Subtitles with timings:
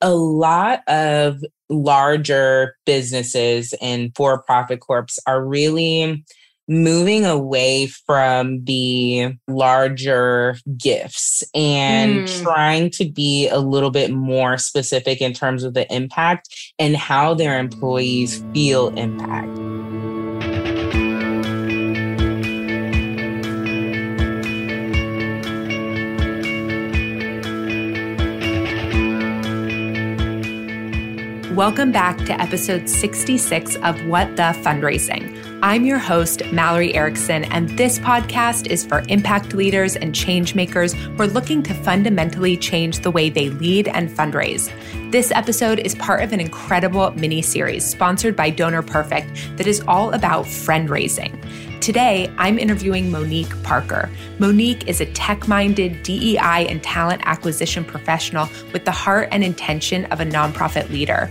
[0.00, 6.24] A lot of larger businesses and for profit corps are really
[6.68, 12.42] moving away from the larger gifts and mm.
[12.42, 17.34] trying to be a little bit more specific in terms of the impact and how
[17.34, 19.65] their employees feel impact.
[31.56, 35.35] Welcome back to episode 66 of What the Fundraising.
[35.66, 40.92] I'm your host, Mallory Erickson, and this podcast is for impact leaders and change makers
[40.92, 44.70] who are looking to fundamentally change the way they lead and fundraise.
[45.10, 50.12] This episode is part of an incredible mini series sponsored by DonorPerfect that is all
[50.12, 51.36] about friend raising.
[51.80, 54.08] Today, I'm interviewing Monique Parker.
[54.38, 60.04] Monique is a tech minded DEI and talent acquisition professional with the heart and intention
[60.06, 61.28] of a nonprofit leader.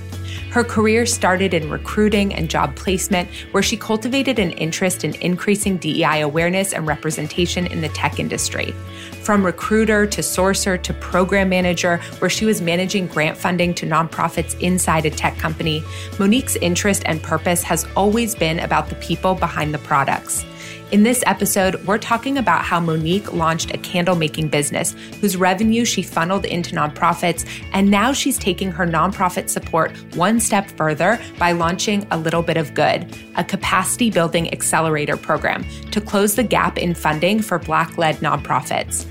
[0.56, 5.76] Her career started in recruiting and job placement, where she cultivated an interest in increasing
[5.76, 8.74] DEI awareness and representation in the tech industry.
[9.22, 14.58] From recruiter to sourcer to program manager, where she was managing grant funding to nonprofits
[14.62, 15.84] inside a tech company,
[16.20, 20.46] Monique's interest and purpose has always been about the people behind the products.
[20.92, 25.84] In this episode, we're talking about how Monique launched a candle making business whose revenue
[25.84, 31.54] she funneled into nonprofits, and now she's taking her nonprofit support one step further by
[31.54, 36.78] launching A Little Bit of Good, a capacity building accelerator program to close the gap
[36.78, 39.08] in funding for Black led nonprofits.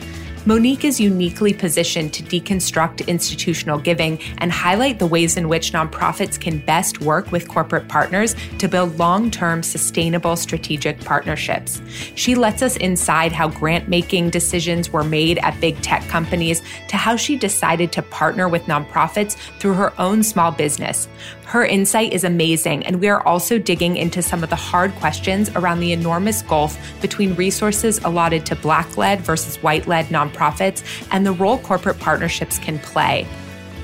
[0.47, 6.39] Monique is uniquely positioned to deconstruct institutional giving and highlight the ways in which nonprofits
[6.39, 11.81] can best work with corporate partners to build long term sustainable strategic partnerships.
[12.15, 16.99] She lets us inside how grant making decisions were made at big tech companies to
[16.99, 21.09] how she decided to partner with nonprofits through her own small business.
[21.47, 25.51] Her insight is amazing, and we are also digging into some of the hard questions
[25.51, 31.25] around the enormous gulf between resources allotted to Black led versus white led nonprofits and
[31.25, 33.27] the role corporate partnerships can play.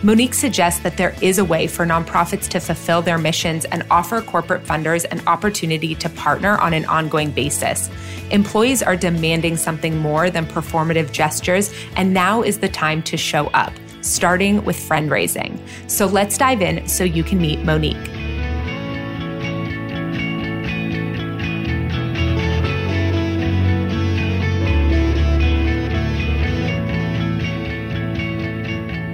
[0.02, 4.22] Monique suggests that there is a way for nonprofits to fulfill their missions and offer
[4.22, 7.90] corporate funders an opportunity to partner on an ongoing basis.
[8.30, 13.48] Employees are demanding something more than performative gestures, and now is the time to show
[13.48, 13.72] up
[14.10, 15.62] starting with friend raising.
[15.86, 17.96] So let's dive in so you can meet Monique.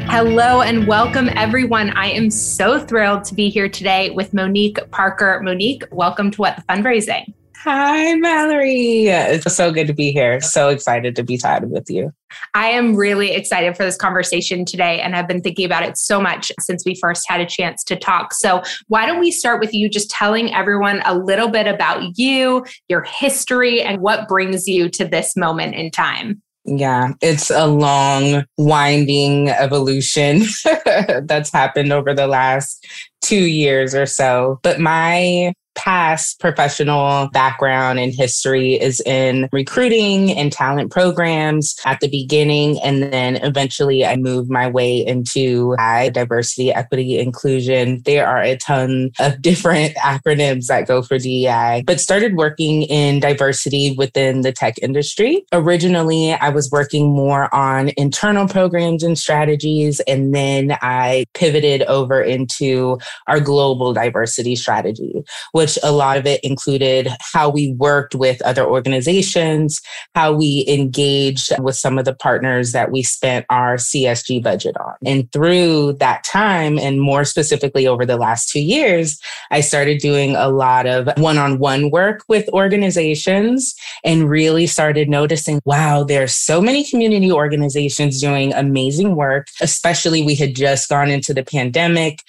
[0.08, 1.90] Hello and welcome, everyone.
[1.90, 5.40] I am so thrilled to be here today with Monique Parker.
[5.42, 7.34] Monique, welcome to What the Fundraising.
[7.62, 9.06] Hi, Mallory.
[9.06, 10.40] It's so good to be here.
[10.40, 12.12] So excited to be chatting with you.
[12.54, 16.20] I am really excited for this conversation today, and I've been thinking about it so
[16.20, 18.34] much since we first had a chance to talk.
[18.34, 22.64] So, why don't we start with you just telling everyone a little bit about you,
[22.88, 26.42] your history, and what brings you to this moment in time?
[26.64, 30.42] Yeah, it's a long, winding evolution
[31.22, 32.84] that's happened over the last
[33.22, 34.58] two years or so.
[34.62, 42.08] But my past professional background and history is in recruiting and talent programs at the
[42.08, 42.80] beginning.
[42.80, 48.02] And then eventually I moved my way into diversity, equity, inclusion.
[48.04, 53.20] There are a ton of different acronyms that go for DEI, but started working in
[53.20, 55.44] diversity within the tech industry.
[55.52, 60.00] Originally, I was working more on internal programs and strategies.
[60.00, 65.22] And then I pivoted over into our global diversity strategy,
[65.52, 69.80] which which a lot of it included how we worked with other organizations,
[70.14, 74.94] how we engaged with some of the partners that we spent our CSG budget on.
[75.04, 79.18] And through that time, and more specifically over the last two years,
[79.50, 83.74] I started doing a lot of one on one work with organizations
[84.04, 90.36] and really started noticing wow, there's so many community organizations doing amazing work, especially we
[90.36, 92.20] had just gone into the pandemic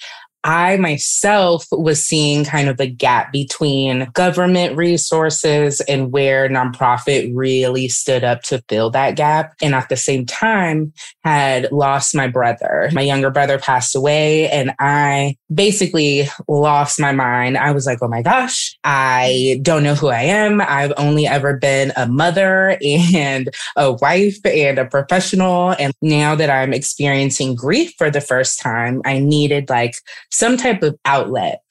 [0.44, 7.88] I myself was seeing kind of the gap between government resources and where nonprofit really
[7.88, 9.54] stood up to fill that gap.
[9.60, 10.92] And at the same time,
[11.24, 12.88] had lost my brother.
[12.92, 17.58] My younger brother passed away, and I basically lost my mind.
[17.58, 20.60] I was like, oh my gosh, I don't know who I am.
[20.60, 25.74] I've only ever been a mother and a wife and a professional.
[25.78, 29.94] And now that I'm experiencing grief for the first time, I needed like
[30.30, 31.62] some type of outlet.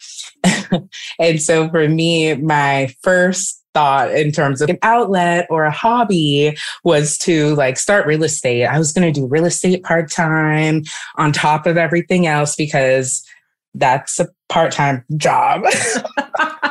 [1.20, 6.58] and so for me, my first thought in terms of an outlet or a hobby
[6.84, 8.66] was to like start real estate.
[8.66, 10.84] I was going to do real estate part time
[11.18, 13.24] on top of everything else because
[13.76, 15.64] that's a part time job.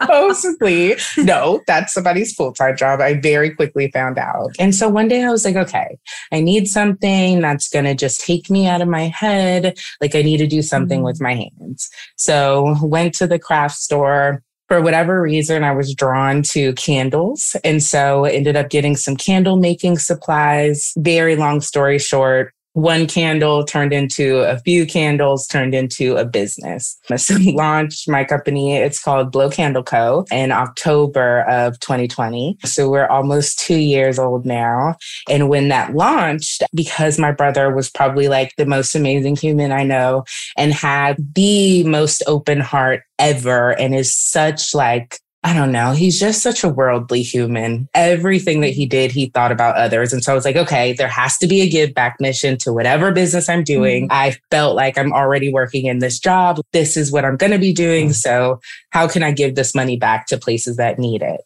[0.00, 0.96] Supposedly.
[1.18, 3.00] No, that's somebody's full time job.
[3.00, 4.50] I very quickly found out.
[4.58, 5.98] And so one day I was like, okay,
[6.32, 9.78] I need something that's going to just take me out of my head.
[10.00, 11.06] Like I need to do something mm-hmm.
[11.06, 11.90] with my hands.
[12.16, 17.54] So went to the craft store for whatever reason, I was drawn to candles.
[17.62, 20.92] And so ended up getting some candle making supplies.
[20.96, 26.98] Very long story short, one candle turned into a few candles, turned into a business.
[27.16, 28.76] So launched my company.
[28.76, 30.26] It's called Blow Candle Co.
[30.30, 32.58] in October of 2020.
[32.64, 34.96] So we're almost two years old now.
[35.28, 39.82] And when that launched, because my brother was probably like the most amazing human I
[39.82, 40.24] know
[40.56, 45.92] and had the most open heart ever and is such like I don't know.
[45.92, 47.88] He's just such a worldly human.
[47.94, 50.12] Everything that he did, he thought about others.
[50.12, 52.72] And so I was like, okay, there has to be a give back mission to
[52.72, 54.08] whatever business I'm doing.
[54.08, 54.12] Mm-hmm.
[54.12, 56.60] I felt like I'm already working in this job.
[56.72, 58.06] This is what I'm going to be doing.
[58.06, 58.14] Mm-hmm.
[58.14, 58.58] So
[58.90, 61.42] how can I give this money back to places that need it?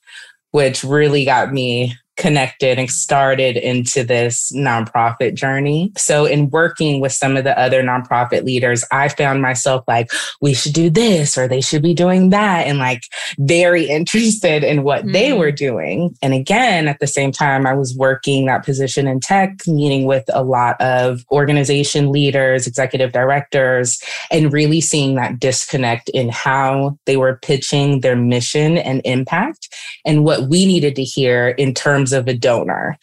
[0.52, 5.90] Which really got me connected and started into this nonprofit journey.
[5.96, 10.52] So, in working with some of the other nonprofit leaders, I found myself like, we
[10.52, 13.02] should do this or they should be doing that, and like
[13.38, 15.12] very interested in what mm-hmm.
[15.12, 16.14] they were doing.
[16.22, 20.24] And again, at the same time, I was working that position in tech, meeting with
[20.32, 27.16] a lot of organization leaders, executive directors, and really seeing that disconnect in how they
[27.16, 29.74] were pitching their mission and impact
[30.04, 32.96] and what we needed to hear in terms of a donor.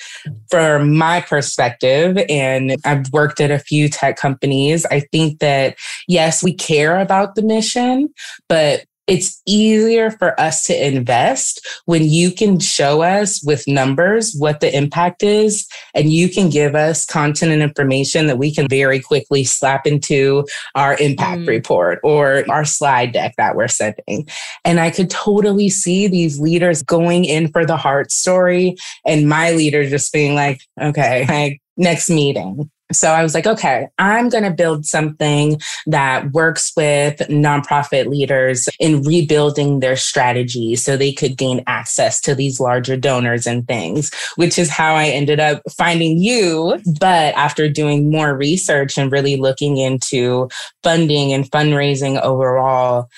[0.49, 5.77] From my perspective, and I've worked at a few tech companies, I think that
[6.07, 8.09] yes, we care about the mission,
[8.49, 14.59] but it's easier for us to invest when you can show us with numbers what
[14.59, 15.65] the impact is
[15.95, 20.45] and you can give us content and information that we can very quickly slap into
[20.75, 21.47] our impact mm.
[21.47, 24.27] report or our slide deck that we're sending.
[24.65, 28.75] And I could totally see these leaders going in for the heart story
[29.05, 33.87] and my leader just being like, okay, like next meeting so I was like, okay,
[33.99, 40.95] I'm going to build something that works with nonprofit leaders in rebuilding their strategy so
[40.95, 45.39] they could gain access to these larger donors and things, which is how I ended
[45.39, 46.81] up finding you.
[46.99, 50.49] But after doing more research and really looking into
[50.83, 53.09] funding and fundraising overall,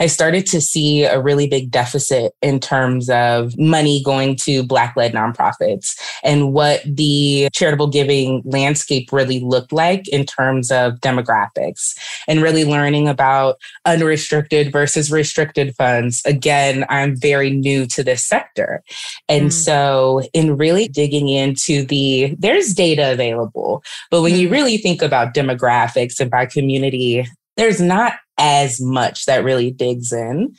[0.00, 4.96] I started to see a really big deficit in terms of money going to Black
[4.96, 11.96] led nonprofits and what the charitable giving landscape really looked like in terms of demographics
[12.26, 16.22] and really learning about unrestricted versus restricted funds.
[16.24, 18.82] Again, I'm very new to this sector.
[19.28, 19.52] And mm.
[19.52, 24.38] so, in really digging into the, there's data available, but when mm.
[24.38, 27.26] you really think about demographics and by community,
[27.56, 30.54] there's not as much that really digs in,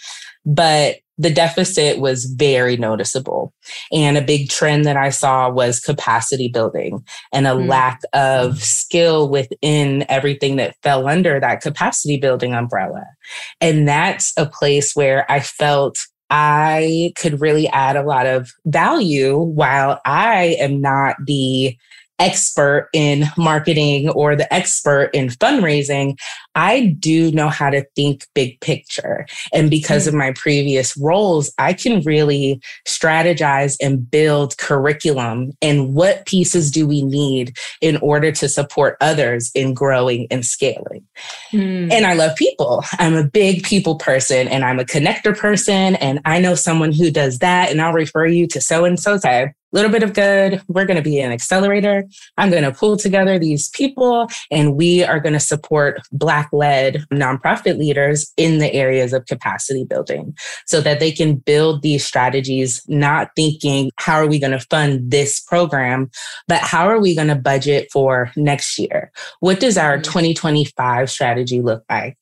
[0.46, 3.54] but the deficit was very noticeable.
[3.92, 7.68] And a big trend that I saw was capacity building and a mm.
[7.68, 13.04] lack of skill within everything that fell under that capacity building umbrella.
[13.60, 15.98] And that's a place where I felt
[16.30, 21.76] I could really add a lot of value while I am not the
[22.20, 26.18] expert in marketing or the expert in fundraising,
[26.56, 29.26] I do know how to think big picture.
[29.54, 30.10] And because mm.
[30.10, 36.86] of my previous roles, I can really strategize and build curriculum and what pieces do
[36.88, 41.06] we need in order to support others in growing and scaling.
[41.52, 41.92] Mm.
[41.92, 42.84] And I love people.
[42.94, 45.96] I'm a big people person and I'm a connector person.
[45.96, 49.18] And I know someone who does that, and I'll refer you to so and so.
[49.18, 49.48] so.
[49.72, 50.62] Little bit of good.
[50.68, 52.06] We're going to be an accelerator.
[52.38, 57.06] I'm going to pull together these people and we are going to support Black led
[57.12, 60.36] nonprofit leaders in the areas of capacity building
[60.66, 65.12] so that they can build these strategies, not thinking, how are we going to fund
[65.12, 66.10] this program,
[66.48, 69.12] but how are we going to budget for next year?
[69.40, 71.06] What does our 2025 mm-hmm.
[71.08, 72.18] strategy look like?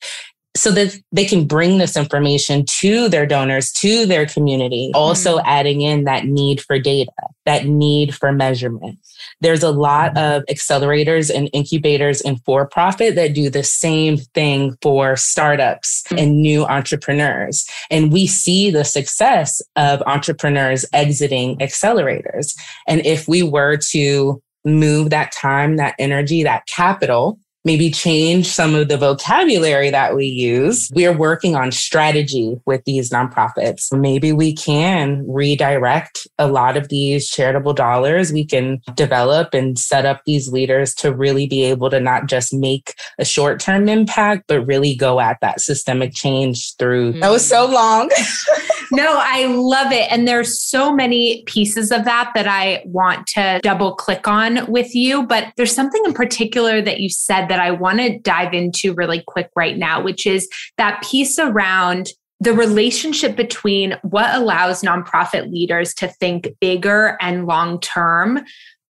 [0.58, 5.46] So that they can bring this information to their donors, to their community, also mm-hmm.
[5.46, 7.12] adding in that need for data,
[7.46, 8.98] that need for measurement.
[9.40, 14.76] There's a lot of accelerators and incubators and for profit that do the same thing
[14.82, 16.18] for startups mm-hmm.
[16.18, 17.64] and new entrepreneurs.
[17.90, 22.54] And we see the success of entrepreneurs exiting accelerators.
[22.86, 27.38] And if we were to move that time, that energy, that capital
[27.68, 30.90] maybe change some of the vocabulary that we use.
[30.94, 33.92] We're working on strategy with these nonprofits.
[33.92, 38.32] Maybe we can redirect a lot of these charitable dollars.
[38.32, 42.54] We can develop and set up these leaders to really be able to not just
[42.54, 47.10] make a short term impact, but really go at that systemic change through.
[47.10, 47.20] Mm-hmm.
[47.20, 48.10] That was so long.
[48.92, 50.10] no, I love it.
[50.10, 54.94] And there's so many pieces of that that I want to double click on with
[54.94, 55.26] you.
[55.26, 59.22] But there's something in particular that you said that I want to dive into really
[59.26, 62.10] quick right now, which is that piece around
[62.40, 68.40] the relationship between what allows nonprofit leaders to think bigger and long term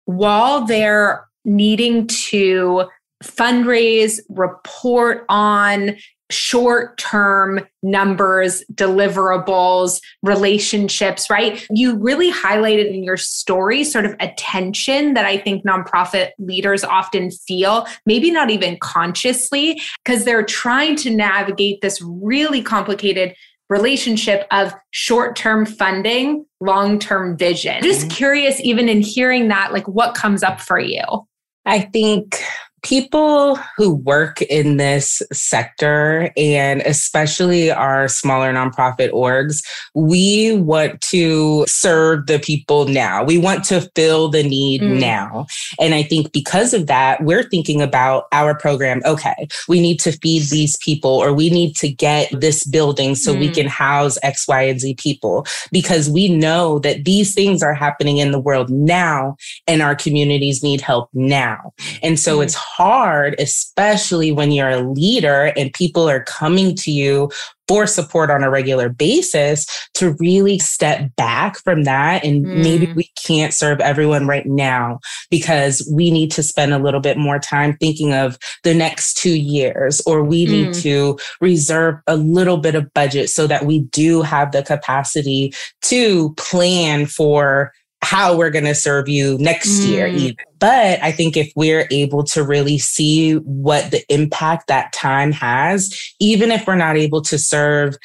[0.04, 2.84] while they're needing to
[3.22, 5.96] fundraise, report on,
[6.30, 11.66] short term numbers, deliverables, relationships, right?
[11.70, 17.30] You really highlighted in your story sort of attention that I think nonprofit leaders often
[17.30, 23.35] feel, maybe not even consciously, because they're trying to navigate this really complicated
[23.68, 27.82] relationship of short term funding, long term vision.
[27.82, 28.16] Just mm-hmm.
[28.16, 31.02] curious, even in hearing that, like what comes up for you?
[31.64, 32.42] I think
[32.82, 41.64] people who work in this sector and especially our smaller nonprofit orgs, we want to
[41.66, 43.25] serve the people now.
[43.25, 45.00] We want to fill the need mm.
[45.00, 45.47] now.
[45.80, 49.02] And I think because of that, we're thinking about our program.
[49.04, 53.35] Okay, we need to feed these people or we need to get this building so
[53.35, 53.40] mm.
[53.40, 57.75] we can house X, Y, and Z people because we know that these things are
[57.75, 61.73] happening in the world now and our communities need help now.
[62.02, 62.44] And so mm.
[62.44, 62.77] it's hard,
[63.38, 67.30] especially when you're a leader and people are coming to you
[67.68, 72.25] for support on a regular basis to really step back from that.
[72.25, 72.62] And mm.
[72.62, 77.18] maybe we can't serve everyone right now because we need to spend a little bit
[77.18, 80.50] more time thinking of the next two years, or we mm.
[80.50, 85.52] need to reserve a little bit of budget so that we do have the capacity
[85.82, 89.88] to plan for how we're going to serve you next mm.
[89.88, 90.37] year even.
[90.59, 96.14] But I think if we're able to really see what the impact that time has,
[96.19, 97.97] even if we're not able to serve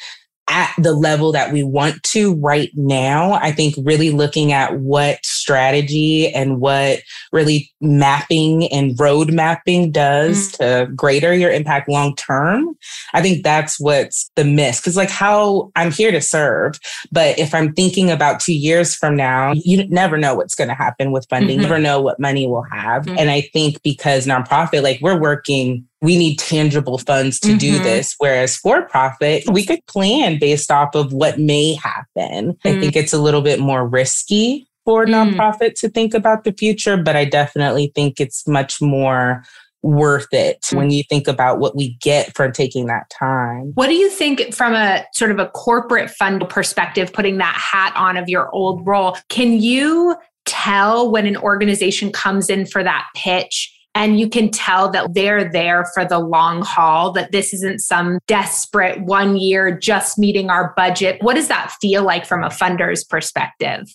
[0.48, 3.32] at the level that we want to right now.
[3.34, 7.00] I think really looking at what strategy and what
[7.32, 12.76] really mapping and road mapping does mm to greater your impact long term.
[13.12, 14.80] I think that's what's the miss.
[14.80, 16.78] Cause like how I'm here to serve,
[17.10, 20.74] but if I'm thinking about two years from now, you never know what's going to
[20.74, 21.68] happen with funding, mm-hmm.
[21.68, 23.04] never know what money we'll have.
[23.04, 23.18] Mm-hmm.
[23.18, 27.58] And I think because nonprofit, like we're working we need tangible funds to mm-hmm.
[27.58, 28.14] do this.
[28.18, 32.52] Whereas for profit, we could plan based off of what may happen.
[32.52, 32.68] Mm-hmm.
[32.68, 35.38] I think it's a little bit more risky for mm-hmm.
[35.40, 39.42] nonprofit to think about the future, but I definitely think it's much more
[39.82, 40.78] worth it mm.
[40.78, 43.72] when you think about what we get from taking that time.
[43.74, 47.92] What do you think from a sort of a corporate fund perspective, putting that hat
[47.94, 49.16] on of your old role?
[49.28, 54.90] Can you tell when an organization comes in for that pitch and you can tell
[54.90, 60.18] that they're there for the long haul, that this isn't some desperate one year just
[60.18, 61.22] meeting our budget.
[61.22, 63.86] What does that feel like from a funder's perspective?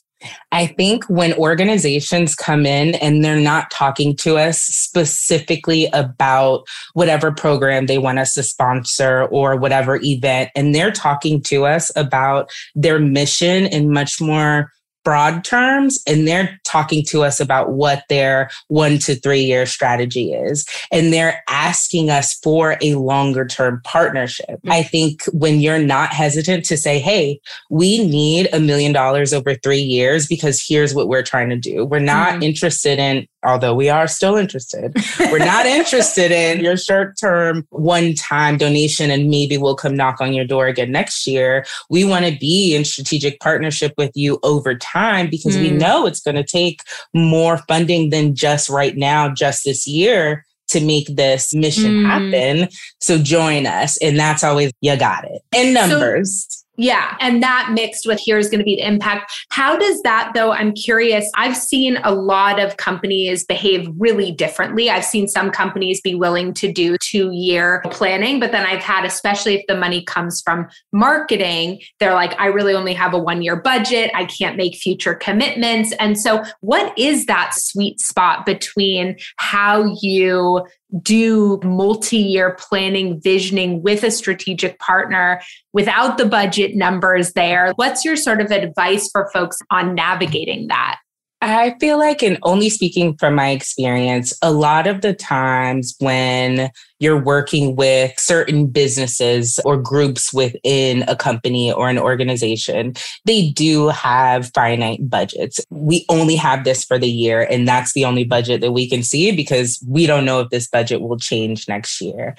[0.52, 7.32] I think when organizations come in and they're not talking to us specifically about whatever
[7.32, 12.50] program they want us to sponsor or whatever event, and they're talking to us about
[12.76, 14.72] their mission in much more
[15.04, 20.34] broad terms and they're talking to us about what their one to three year strategy
[20.34, 20.68] is.
[20.92, 24.50] And they're asking us for a longer term partnership.
[24.50, 24.72] Mm-hmm.
[24.72, 27.40] I think when you're not hesitant to say, hey,
[27.70, 31.86] we need a million dollars over three years because here's what we're trying to do.
[31.86, 32.44] We're not mm-hmm.
[32.44, 34.96] interested in although we are still interested.
[35.20, 40.22] We're not interested in your short term, one time donation, and maybe we'll come knock
[40.22, 41.66] on your door again next year.
[41.90, 45.62] We want to be in strategic partnership with you over time because mm.
[45.62, 46.82] we know it's going to take
[47.14, 52.06] more funding than just right now, just this year to make this mission mm.
[52.06, 52.70] happen.
[53.00, 53.98] So join us.
[54.02, 55.42] And that's always, you got it.
[55.56, 56.46] In numbers.
[56.50, 57.18] So- yeah.
[57.20, 59.34] And that mixed with here is going to be the impact.
[59.50, 60.54] How does that, though?
[60.54, 61.30] I'm curious.
[61.36, 64.90] I've seen a lot of companies behave really differently.
[64.90, 69.04] I've seen some companies be willing to do two year planning, but then I've had,
[69.04, 73.42] especially if the money comes from marketing, they're like, I really only have a one
[73.42, 74.10] year budget.
[74.16, 75.92] I can't make future commitments.
[76.00, 80.66] And so, what is that sweet spot between how you
[81.02, 85.42] do multi year planning, visioning with a strategic partner
[85.74, 87.74] without the budget numbers there.
[87.76, 91.00] What's your sort of advice for folks on navigating that?
[91.42, 96.70] I feel like, and only speaking from my experience, a lot of the times when
[97.00, 102.94] you're working with certain businesses or groups within a company or an organization,
[103.24, 105.62] they do have finite budgets.
[105.70, 109.02] We only have this for the year, and that's the only budget that we can
[109.02, 112.36] see because we don't know if this budget will change next year.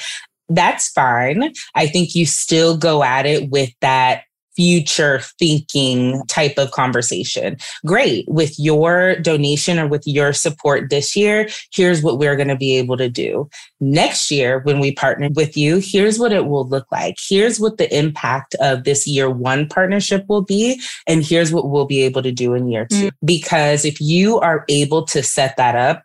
[0.51, 1.55] That's fine.
[1.75, 4.25] I think you still go at it with that
[4.61, 7.57] future thinking type of conversation.
[7.87, 8.29] Great.
[8.29, 12.77] With your donation or with your support this year, here's what we're going to be
[12.77, 13.49] able to do.
[13.81, 17.17] Next year, when we partner with you, here's what it will look like.
[17.27, 20.79] Here's what the impact of this year one partnership will be.
[21.07, 23.07] And here's what we'll be able to do in year two.
[23.07, 23.13] Mm.
[23.25, 26.05] Because if you are able to set that up,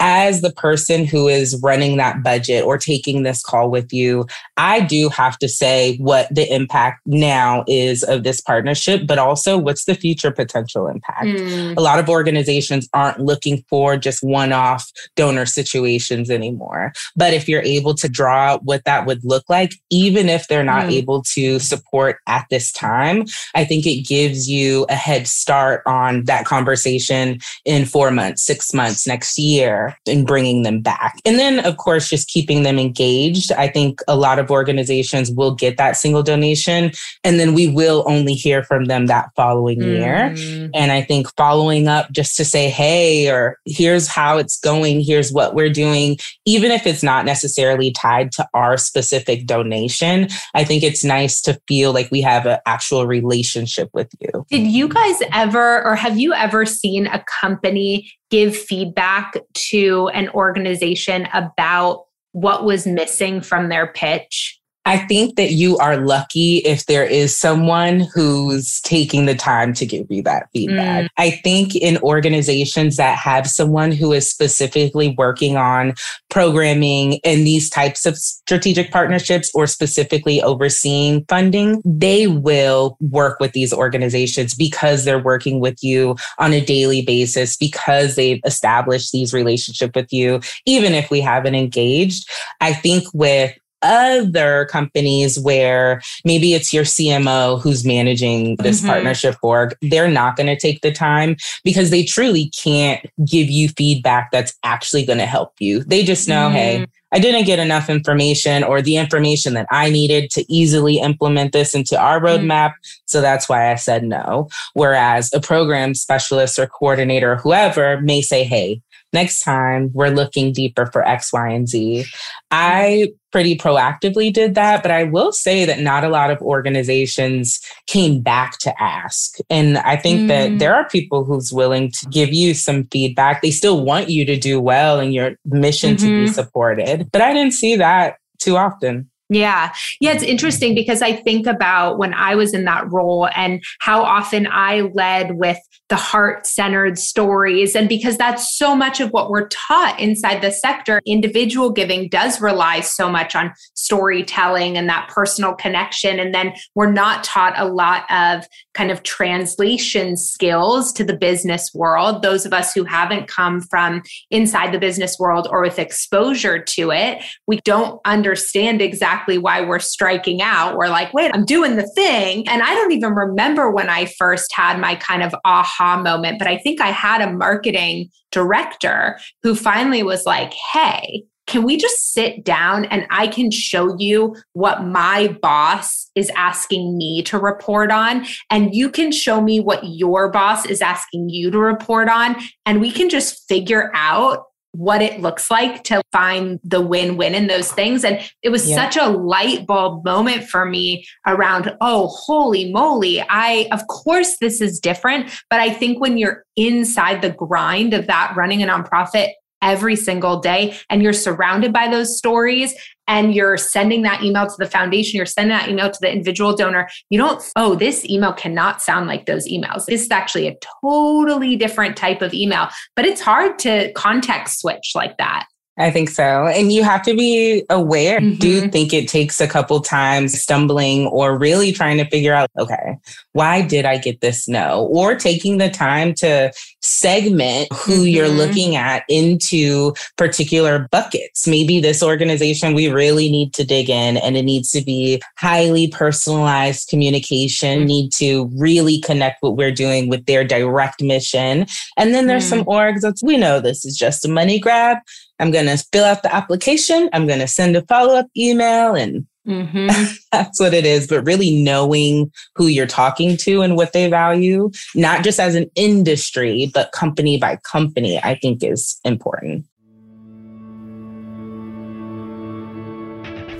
[0.00, 4.26] as the person who is running that budget or taking this call with you,
[4.56, 9.58] I do have to say what the impact now is of this partnership, but also
[9.58, 11.26] what's the future potential impact.
[11.26, 11.76] Mm.
[11.76, 16.92] A lot of organizations aren't looking for just one off donor situations anymore.
[17.16, 20.62] But if you're able to draw out what that would look like, even if they're
[20.62, 20.92] not mm.
[20.92, 23.24] able to support at this time,
[23.54, 28.72] I think it gives you a head start on that conversation in four months, six
[28.72, 31.20] months, next year and bringing them back.
[31.24, 33.52] And then, of course, just keeping them engaged.
[33.52, 36.92] I think a lot of organizations will get that single donation,
[37.24, 39.98] and then we will only hear from them that following mm.
[39.98, 40.70] year.
[40.74, 45.32] And I think following up just to say, hey, or here's how it's going, here's
[45.32, 50.82] what we're doing, even if it's not necessarily tied to our specific donation, I think
[50.82, 54.44] it's nice to feel like we have an actual relationship with you.
[54.50, 60.28] Did you guys ever, or have you ever seen a company give feedback to an
[60.30, 64.57] organization about what was missing from their pitch
[64.88, 69.84] I think that you are lucky if there is someone who's taking the time to
[69.84, 71.04] give you that feedback.
[71.04, 71.08] Mm.
[71.18, 75.92] I think in organizations that have someone who is specifically working on
[76.30, 83.52] programming and these types of strategic partnerships or specifically overseeing funding, they will work with
[83.52, 89.34] these organizations because they're working with you on a daily basis, because they've established these
[89.34, 92.26] relationships with you, even if we haven't engaged.
[92.62, 98.88] I think with other companies where maybe it's your CMO who's managing this mm-hmm.
[98.88, 103.68] partnership org, they're not going to take the time because they truly can't give you
[103.70, 105.84] feedback that's actually going to help you.
[105.84, 106.54] They just know, mm-hmm.
[106.54, 111.52] hey, I didn't get enough information or the information that I needed to easily implement
[111.52, 112.26] this into our mm-hmm.
[112.26, 112.70] roadmap.
[112.70, 113.02] Mm-hmm.
[113.06, 114.48] So that's why I said no.
[114.74, 120.52] Whereas a program specialist or coordinator or whoever may say, hey, next time we're looking
[120.52, 122.04] deeper for X, Y, and Z.
[122.50, 127.60] I pretty proactively did that, but I will say that not a lot of organizations
[127.86, 129.36] came back to ask.
[129.50, 130.28] And I think mm.
[130.28, 133.42] that there are people who's willing to give you some feedback.
[133.42, 136.06] They still want you to do well and your mission mm-hmm.
[136.06, 136.32] to be mm-hmm.
[136.32, 137.10] supported.
[137.12, 139.10] But I didn't see that too often.
[139.30, 139.72] Yeah.
[140.00, 140.12] Yeah.
[140.12, 144.48] It's interesting because I think about when I was in that role and how often
[144.50, 145.58] I led with
[145.90, 147.74] the heart centered stories.
[147.74, 152.40] And because that's so much of what we're taught inside the sector, individual giving does
[152.40, 156.18] rely so much on storytelling and that personal connection.
[156.18, 161.70] And then we're not taught a lot of kind of translation skills to the business
[161.74, 162.22] world.
[162.22, 166.92] Those of us who haven't come from inside the business world or with exposure to
[166.92, 170.76] it, we don't understand exactly why we're striking out.
[170.76, 172.46] We're like, wait, I'm doing the thing.
[172.48, 176.38] And I don't even remember when I first had my kind of aha aha moment.
[176.38, 181.78] But I think I had a marketing director who finally was like, hey, can we
[181.78, 187.38] just sit down and I can show you what my boss is asking me to
[187.38, 188.26] report on?
[188.50, 192.36] And you can show me what your boss is asking you to report on.
[192.66, 194.44] And we can just figure out
[194.78, 198.04] what it looks like to find the win win in those things.
[198.04, 198.76] And it was yeah.
[198.76, 203.20] such a light bulb moment for me around, oh, holy moly.
[203.20, 205.30] I, of course, this is different.
[205.50, 210.38] But I think when you're inside the grind of that running a nonprofit every single
[210.38, 212.72] day and you're surrounded by those stories
[213.08, 216.54] and you're sending that email to the foundation, you're sending that email to the individual
[216.54, 219.86] donor, you don't, oh, this email cannot sound like those emails.
[219.86, 224.92] This is actually a totally different type of email, but it's hard to context switch
[224.94, 225.46] like that.
[225.78, 226.46] I think so.
[226.46, 228.18] And you have to be aware.
[228.20, 228.40] Mm-hmm.
[228.40, 232.50] Do you think it takes a couple times stumbling or really trying to figure out,
[232.58, 232.96] okay,
[233.32, 234.88] why did I get this no?
[234.90, 238.06] Or taking the time to segment who mm-hmm.
[238.08, 241.46] you're looking at into particular buckets.
[241.46, 245.86] Maybe this organization, we really need to dig in and it needs to be highly
[245.86, 247.86] personalized communication, mm-hmm.
[247.86, 251.66] need to really connect what we're doing with their direct mission.
[251.96, 252.70] And then there's some mm-hmm.
[252.70, 254.98] orgs that we know this is just a money grab
[255.38, 257.08] I'm going to fill out the application.
[257.12, 260.14] I'm going to send a follow up email and mm-hmm.
[260.32, 261.06] that's what it is.
[261.06, 265.70] But really knowing who you're talking to and what they value, not just as an
[265.74, 269.66] industry, but company by company, I think is important.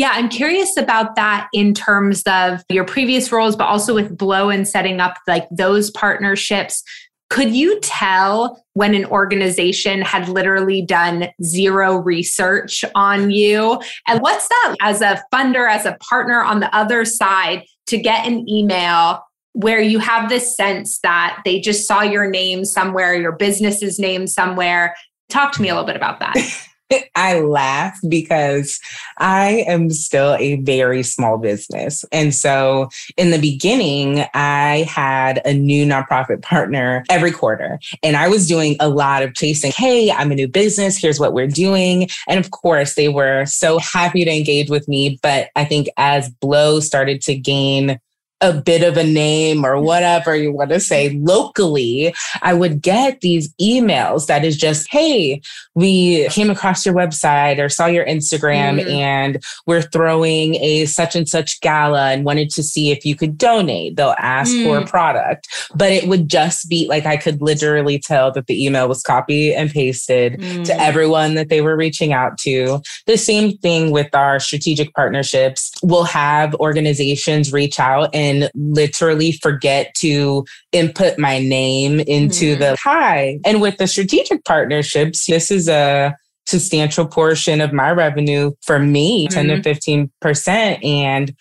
[0.00, 4.48] Yeah, I'm curious about that in terms of your previous roles, but also with Blow
[4.48, 6.82] and setting up like those partnerships.
[7.28, 13.78] Could you tell when an organization had literally done zero research on you?
[14.06, 18.26] And what's that as a funder, as a partner on the other side to get
[18.26, 23.32] an email where you have this sense that they just saw your name somewhere, your
[23.32, 24.96] business's name somewhere?
[25.28, 26.38] Talk to me a little bit about that.
[27.14, 28.80] I laugh because
[29.18, 32.04] I am still a very small business.
[32.12, 37.78] And so in the beginning, I had a new nonprofit partner every quarter.
[38.02, 40.96] And I was doing a lot of chasing, hey, I'm a new business.
[40.96, 42.08] Here's what we're doing.
[42.28, 45.18] And of course, they were so happy to engage with me.
[45.22, 48.00] But I think as Blow started to gain
[48.40, 53.20] a bit of a name or whatever you want to say locally, I would get
[53.20, 55.42] these emails that is just, hey,
[55.74, 58.90] we came across your website or saw your Instagram mm.
[58.90, 63.36] and we're throwing a such and such gala and wanted to see if you could
[63.36, 63.96] donate.
[63.96, 64.64] They'll ask mm.
[64.64, 68.64] for a product, but it would just be like I could literally tell that the
[68.64, 70.64] email was copy and pasted mm.
[70.64, 72.80] to everyone that they were reaching out to.
[73.06, 75.72] The same thing with our strategic partnerships.
[75.82, 82.60] We'll have organizations reach out and and literally forget to input my name into mm-hmm.
[82.60, 83.38] the hi.
[83.44, 86.14] And with the strategic partnerships, this is a
[86.46, 89.48] substantial portion of my revenue for me, mm-hmm.
[89.48, 90.84] 10 to 15%.
[90.84, 91.34] And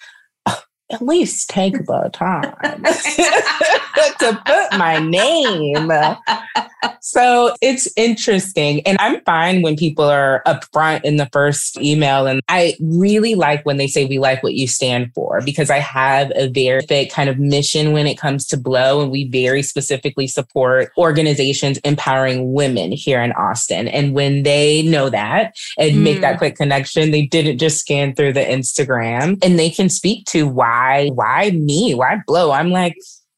[0.91, 2.53] at least take the time
[4.19, 5.91] to put my name.
[7.01, 8.81] So it's interesting.
[8.81, 12.27] And I'm fine when people are upfront in the first email.
[12.27, 15.79] And I really like when they say, we like what you stand for, because I
[15.79, 19.01] have a very big kind of mission when it comes to Blow.
[19.01, 23.87] And we very specifically support organizations empowering women here in Austin.
[23.87, 26.01] And when they know that and mm.
[26.01, 26.39] make that mm.
[26.39, 30.78] quick connection, they didn't just scan through the Instagram and they can speak to why
[30.79, 31.93] why why me?
[31.93, 32.51] Why blow?
[32.51, 32.95] I'm like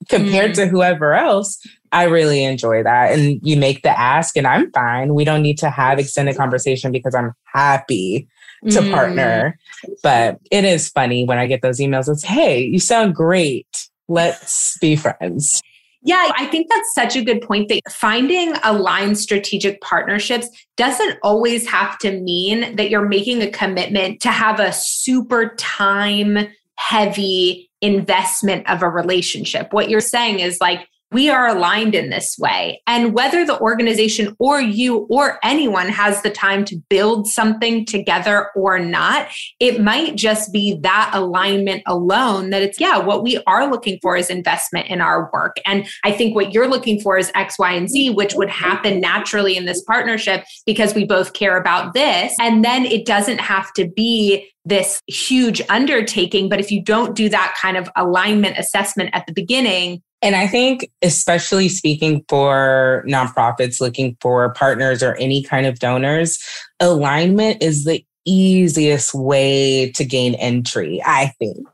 [0.10, 0.56] compared mm.
[0.56, 1.60] to whoever else
[1.92, 3.12] i really enjoy that.
[3.12, 5.14] And you make the ask and i'm fine.
[5.14, 8.28] We don't need to have extended conversation because i'm happy
[8.70, 8.92] to mm.
[8.92, 9.58] partner.
[10.04, 12.10] But it is funny when i get those emails.
[12.10, 13.68] It's hey you sound great.
[14.08, 15.62] Let's be friends.
[16.04, 21.70] Yeah, I think that's such a good point that finding aligned strategic partnerships doesn't always
[21.70, 26.48] have to mean that you're making a commitment to have a super time
[26.82, 29.72] heavy investment of a relationship.
[29.72, 32.82] What you're saying is like, we are aligned in this way.
[32.88, 38.50] And whether the organization or you or anyone has the time to build something together
[38.56, 39.28] or not,
[39.60, 44.16] it might just be that alignment alone that it's, yeah, what we are looking for
[44.16, 45.58] is investment in our work.
[45.66, 49.02] And I think what you're looking for is X, Y, and Z, which would happen
[49.02, 52.34] naturally in this partnership because we both care about this.
[52.40, 56.48] And then it doesn't have to be this huge undertaking.
[56.48, 60.48] But if you don't do that kind of alignment assessment at the beginning, and I
[60.48, 66.40] think, especially speaking for nonprofits looking for partners or any kind of donors,
[66.80, 71.68] alignment is the easiest way to gain entry, I think.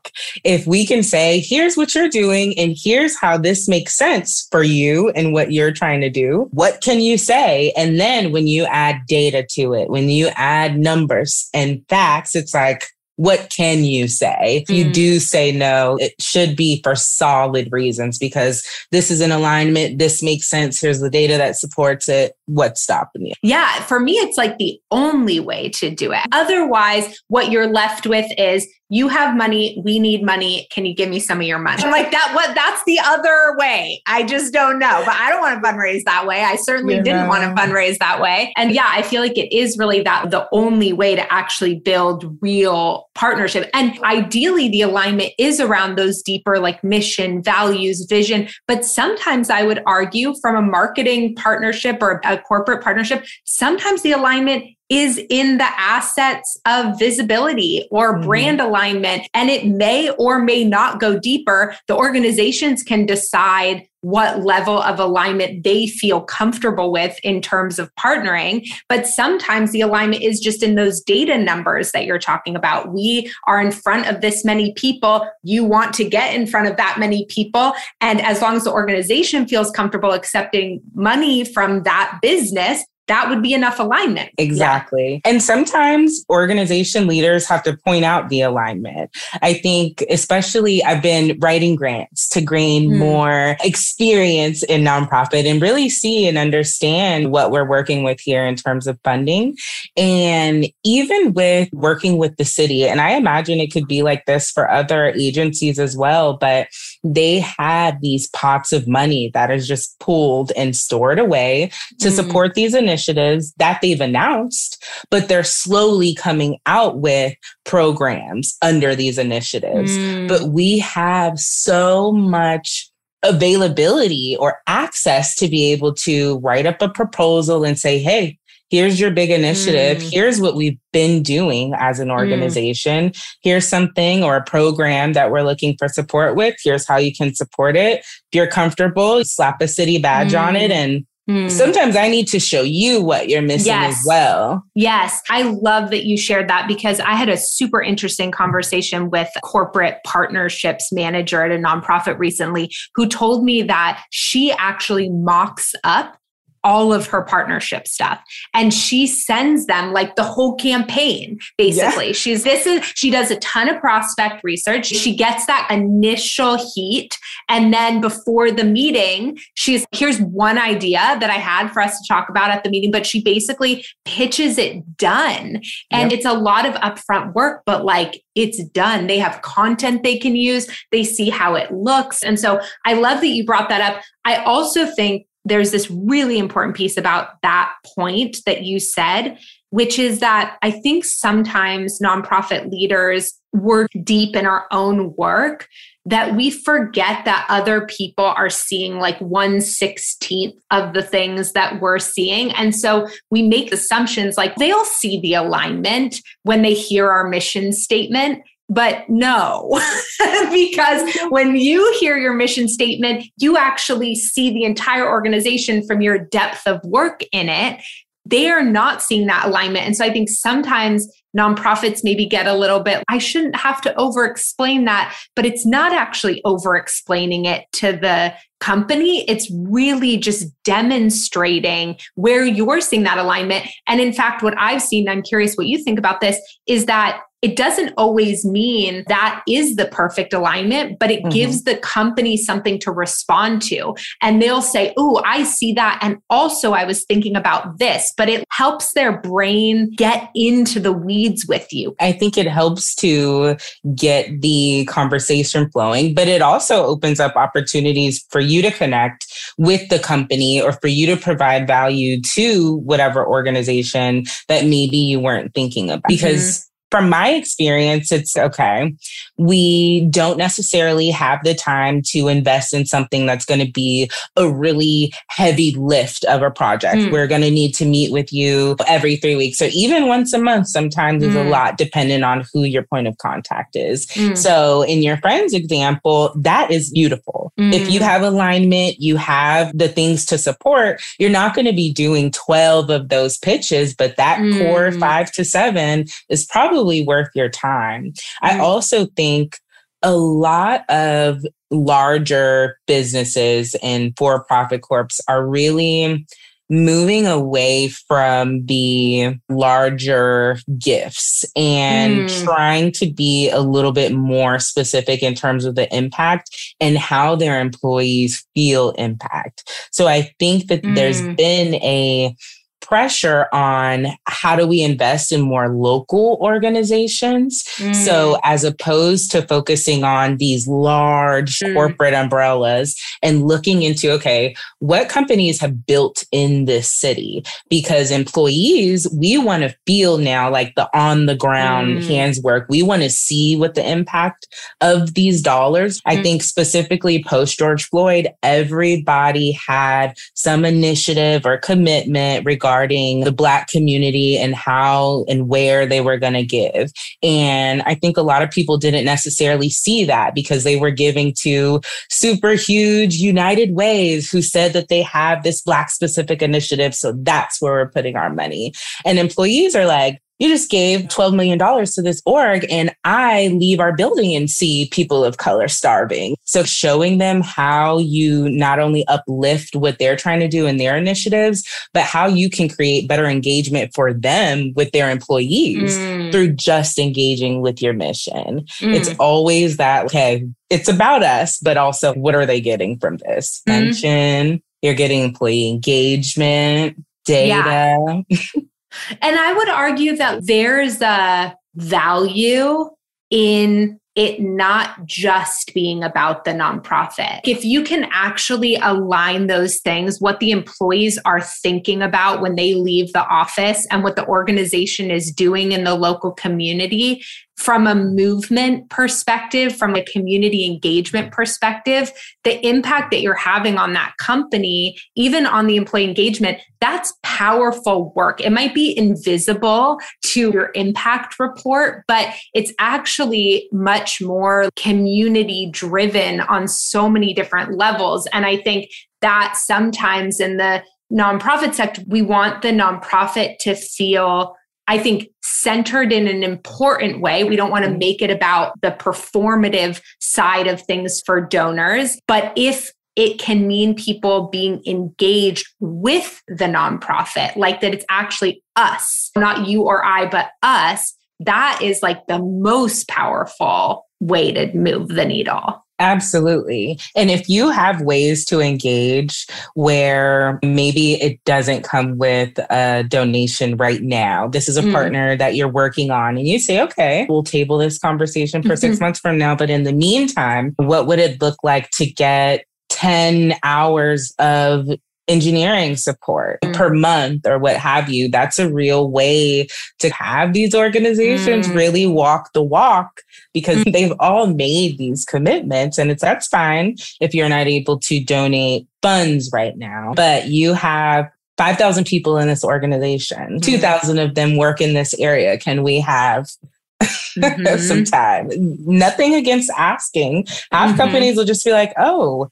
[0.44, 4.62] If we can say, here's what you're doing, and here's how this makes sense for
[4.62, 7.72] you and what you're trying to do, what can you say?
[7.76, 12.54] And then when you add data to it, when you add numbers and facts, it's
[12.54, 12.86] like,
[13.18, 14.62] what can you say?
[14.62, 14.92] If you mm.
[14.92, 19.98] do say no, it should be for solid reasons because this is in alignment.
[19.98, 20.80] This makes sense.
[20.80, 22.34] Here's the data that supports it.
[22.46, 23.32] What's stopping you?
[23.42, 23.82] Yeah.
[23.82, 26.20] For me, it's like the only way to do it.
[26.30, 31.08] Otherwise, what you're left with is you have money we need money can you give
[31.08, 31.82] me some of your money?
[31.82, 34.02] I'm like that what that's the other way.
[34.06, 36.42] I just don't know but i don't want to fundraise that way.
[36.42, 38.52] I certainly you didn't want to fundraise that way.
[38.56, 42.36] And yeah i feel like it is really that the only way to actually build
[42.40, 43.68] real partnership.
[43.74, 48.48] And ideally the alignment is around those deeper like mission values vision.
[48.66, 54.12] But sometimes i would argue from a marketing partnership or a corporate partnership sometimes the
[54.12, 58.26] alignment is in the assets of visibility or mm-hmm.
[58.26, 59.28] brand alignment.
[59.34, 61.74] And it may or may not go deeper.
[61.86, 67.92] The organizations can decide what level of alignment they feel comfortable with in terms of
[67.96, 68.64] partnering.
[68.88, 72.92] But sometimes the alignment is just in those data numbers that you're talking about.
[72.92, 75.28] We are in front of this many people.
[75.42, 77.72] You want to get in front of that many people.
[78.00, 83.42] And as long as the organization feels comfortable accepting money from that business, that would
[83.42, 84.30] be enough alignment.
[84.38, 85.14] Exactly.
[85.24, 85.30] Yeah.
[85.30, 89.10] And sometimes organization leaders have to point out the alignment.
[89.42, 92.98] I think, especially, I've been writing grants to gain mm.
[92.98, 98.56] more experience in nonprofit and really see and understand what we're working with here in
[98.56, 99.56] terms of funding.
[99.96, 104.50] And even with working with the city, and I imagine it could be like this
[104.50, 106.68] for other agencies as well, but
[107.02, 112.12] they have these pots of money that is just pooled and stored away to mm.
[112.12, 117.34] support these initiatives initiatives that they've announced, but they're slowly coming out with
[117.64, 119.92] programs under these initiatives.
[119.96, 120.28] Mm.
[120.28, 122.90] But we have so much
[123.22, 128.38] availability or access to be able to write up a proposal and say, hey,
[128.70, 130.02] here's your big initiative.
[130.02, 130.12] Mm.
[130.12, 132.12] Here's what we've been doing as an mm.
[132.12, 133.10] organization.
[133.10, 133.24] Mm.
[133.42, 136.56] Here's something or a program that we're looking for support with.
[136.62, 138.00] Here's how you can support it.
[138.00, 140.46] If you're comfortable, slap a city badge mm.
[140.46, 140.74] on it mm.
[140.74, 141.48] and Hmm.
[141.48, 143.98] Sometimes I need to show you what you're missing yes.
[143.98, 144.64] as well.
[144.74, 145.20] Yes.
[145.28, 149.98] I love that you shared that because I had a super interesting conversation with corporate
[150.06, 156.16] partnerships manager at a nonprofit recently who told me that she actually mocks up
[156.64, 158.20] all of her partnership stuff.
[158.54, 162.08] And she sends them like the whole campaign basically.
[162.08, 162.12] Yeah.
[162.12, 164.86] she's this is she does a ton of prospect research.
[164.86, 167.18] She gets that initial heat.
[167.48, 172.06] And then before the meeting she's here's one idea that i had for us to
[172.08, 175.62] talk about at the meeting but she basically pitches it done.
[175.90, 176.12] And yep.
[176.12, 179.06] it's a lot of upfront work but like it's done.
[179.08, 180.68] They have content they can use.
[180.92, 182.22] They see how it looks.
[182.22, 184.02] And so i love that you brought that up.
[184.24, 189.38] I also think there's this really important piece about that point that you said,
[189.70, 195.68] which is that I think sometimes nonprofit leaders work deep in our own work
[196.04, 201.80] that we forget that other people are seeing like one sixteenth of the things that
[201.80, 202.50] we're seeing.
[202.52, 207.72] And so we make assumptions like they'll see the alignment when they hear our mission
[207.72, 208.42] statement.
[208.68, 209.80] But no,
[210.52, 216.18] because when you hear your mission statement, you actually see the entire organization from your
[216.18, 217.80] depth of work in it.
[218.26, 219.86] They are not seeing that alignment.
[219.86, 223.98] And so I think sometimes nonprofits maybe get a little bit, I shouldn't have to
[223.98, 229.24] over explain that, but it's not actually over explaining it to the company.
[229.28, 233.66] It's really just demonstrating where you're seeing that alignment.
[233.86, 237.22] And in fact, what I've seen, I'm curious what you think about this, is that
[237.40, 241.28] it doesn't always mean that is the perfect alignment, but it mm-hmm.
[241.28, 243.94] gives the company something to respond to.
[244.22, 245.98] And they'll say, Oh, I see that.
[246.02, 250.92] And also, I was thinking about this, but it helps their brain get into the
[250.92, 251.94] weeds with you.
[252.00, 253.56] I think it helps to
[253.94, 259.26] get the conversation flowing, but it also opens up opportunities for you to connect
[259.58, 265.20] with the company or for you to provide value to whatever organization that maybe you
[265.20, 266.02] weren't thinking about.
[266.08, 268.94] Because mm-hmm from my experience, it's okay.
[269.36, 274.50] We don't necessarily have the time to invest in something that's going to be a
[274.50, 276.96] really heavy lift of a project.
[276.96, 277.12] Mm.
[277.12, 280.38] We're going to need to meet with you every three weeks or even once a
[280.38, 280.68] month.
[280.68, 281.28] Sometimes mm.
[281.28, 281.50] is a hmm.
[281.50, 284.06] lot depending on who your point of contact is.
[284.08, 284.36] Mm.
[284.36, 287.52] So, in your friend's example, that is beautiful.
[287.60, 288.04] If you hmm.
[288.04, 292.88] have alignment, you have the things to support, you're not going to be doing 12
[292.88, 294.98] of those pitches, but that core hmm.
[295.00, 298.12] five to seven is probably probably worth your time.
[298.12, 298.46] Mm-hmm.
[298.46, 299.58] I also think
[300.02, 306.24] a lot of larger businesses and for profit corps are really
[306.70, 312.44] moving away from the larger gifts and mm.
[312.44, 317.34] trying to be a little bit more specific in terms of the impact and how
[317.34, 319.88] their employees feel impact.
[319.92, 320.94] So I think that mm.
[320.94, 322.36] there's been a
[322.80, 327.64] pressure on how do we invest in more local organizations.
[327.76, 327.94] Mm.
[327.94, 331.74] So, as opposed to focusing on these large mm.
[331.74, 337.44] corporate umbrellas and looking into, okay, what companies have built in this city?
[337.68, 342.06] Because employees, we want to feel now like the on the ground mm.
[342.06, 342.66] hands work.
[342.70, 344.48] We want to see what the impact
[344.80, 346.00] of these dollars.
[346.06, 346.22] I mm.
[346.22, 353.66] think specifically post George Floyd, everybody had some initiative or commitment regarding regarding the Black
[353.68, 356.92] community and how and where they were going to give.
[357.24, 361.34] And I think a lot of people didn't necessarily see that because they were giving
[361.42, 366.94] to super huge United Ways who said that they have this Black specific initiative.
[366.94, 368.72] So that's where we're putting our money.
[369.04, 373.80] And employees are like, you just gave $12 million to this org and I leave
[373.80, 376.36] our building and see people of color starving.
[376.44, 380.96] So showing them how you not only uplift what they're trying to do in their
[380.96, 386.30] initiatives, but how you can create better engagement for them with their employees mm.
[386.30, 388.64] through just engaging with your mission.
[388.80, 388.94] Mm.
[388.94, 393.62] It's always that, okay, it's about us, but also what are they getting from this?
[393.68, 393.72] Mm.
[393.72, 398.22] Mention, you're getting employee engagement, data.
[398.28, 398.38] Yeah.
[399.20, 402.90] And I would argue that there's a value
[403.30, 407.38] in it not just being about the nonprofit.
[407.44, 412.74] If you can actually align those things, what the employees are thinking about when they
[412.74, 417.22] leave the office and what the organization is doing in the local community,
[417.58, 422.12] from a movement perspective, from a community engagement perspective,
[422.44, 428.12] the impact that you're having on that company, even on the employee engagement, that's powerful
[428.14, 428.40] work.
[428.40, 436.40] It might be invisible to your impact report, but it's actually much more community driven
[436.42, 438.28] on so many different levels.
[438.32, 438.88] And I think
[439.20, 444.54] that sometimes in the nonprofit sector, we want the nonprofit to feel
[444.88, 445.28] I think,
[445.62, 447.44] centered in an important way.
[447.44, 452.18] We don't want to make it about the performative side of things for donors.
[452.26, 458.62] But if it can mean people being engaged with the nonprofit, like that it's actually
[458.76, 464.72] us, not you or I, but us, that is like the most powerful way to
[464.76, 465.84] move the needle.
[465.98, 466.98] Absolutely.
[467.16, 473.76] And if you have ways to engage where maybe it doesn't come with a donation
[473.76, 474.92] right now, this is a mm.
[474.92, 479.00] partner that you're working on, and you say, okay, we'll table this conversation for six
[479.00, 479.54] months from now.
[479.56, 484.88] But in the meantime, what would it look like to get 10 hours of
[485.28, 486.74] engineering support mm.
[486.74, 488.28] per month or what have you.
[488.28, 491.74] That's a real way to have these organizations mm.
[491.74, 493.20] really walk the walk
[493.52, 493.92] because mm.
[493.92, 498.86] they've all made these commitments and it's that's fine if you're not able to donate
[499.02, 503.58] funds right now, but you have 5,000 people in this organization.
[503.58, 503.62] Mm.
[503.62, 505.58] 2,000 of them work in this area.
[505.58, 506.48] Can we have
[507.02, 507.76] mm-hmm.
[507.78, 508.48] some time?
[508.86, 510.46] Nothing against asking.
[510.70, 510.96] Half mm-hmm.
[510.96, 512.48] companies will just be like, oh,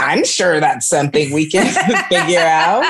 [0.00, 1.66] I'm sure that's something we can
[2.08, 2.84] figure out.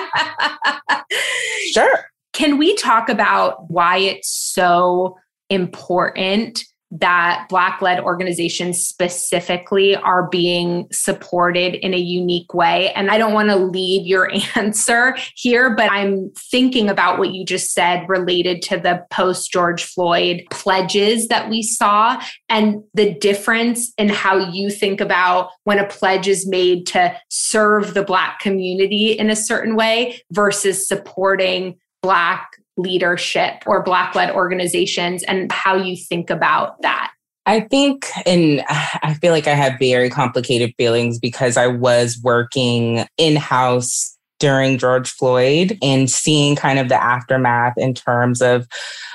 [1.72, 2.06] Sure.
[2.32, 5.18] Can we talk about why it's so
[5.50, 12.92] important that Black led organizations specifically are being supported in a unique way.
[12.92, 17.44] And I don't want to lead your answer here, but I'm thinking about what you
[17.44, 23.92] just said related to the post George Floyd pledges that we saw and the difference
[23.96, 29.12] in how you think about when a pledge is made to serve the Black community
[29.12, 35.96] in a certain way versus supporting Black leadership or Black led organizations and how you
[35.96, 37.12] think about that?
[37.46, 43.04] I think, and I feel like I have very complicated feelings because I was working
[43.16, 48.66] in house during George Floyd and seeing kind of the aftermath in terms of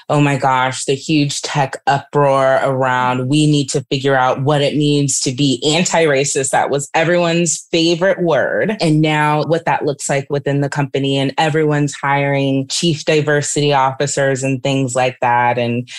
[0.09, 4.75] oh my gosh, the huge tech uproar around we need to figure out what it
[4.75, 6.51] means to be anti racist.
[6.51, 8.77] That was everyone's favorite word.
[8.81, 14.43] And now what that looks like within the company, and everyone's hiring chief diversity officers
[14.43, 15.57] and things like that.
[15.57, 15.89] And